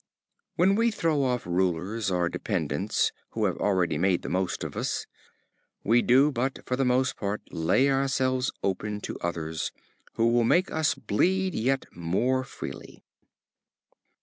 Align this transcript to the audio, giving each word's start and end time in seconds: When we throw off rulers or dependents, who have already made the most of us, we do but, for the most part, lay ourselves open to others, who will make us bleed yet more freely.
When 0.55 0.73
we 0.73 0.89
throw 0.89 1.21
off 1.21 1.45
rulers 1.45 2.09
or 2.09 2.27
dependents, 2.27 3.11
who 3.33 3.45
have 3.45 3.57
already 3.57 3.99
made 3.99 4.23
the 4.23 4.29
most 4.29 4.63
of 4.63 4.75
us, 4.75 5.05
we 5.83 6.01
do 6.01 6.31
but, 6.31 6.57
for 6.65 6.75
the 6.75 6.83
most 6.83 7.15
part, 7.15 7.43
lay 7.51 7.87
ourselves 7.87 8.51
open 8.63 8.99
to 9.01 9.19
others, 9.19 9.71
who 10.13 10.29
will 10.29 10.43
make 10.43 10.71
us 10.71 10.95
bleed 10.95 11.53
yet 11.53 11.85
more 11.95 12.43
freely. 12.43 13.03